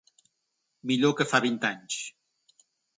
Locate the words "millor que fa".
0.93-1.43